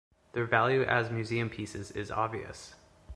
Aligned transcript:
Their 0.33 0.45
value 0.45 0.81
as 0.81 1.11
museum 1.11 1.51
pieces 1.51 1.91
is 1.91 2.09
obvious. 2.09 2.73